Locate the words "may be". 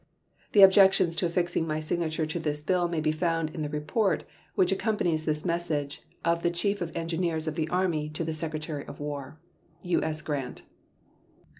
2.87-3.11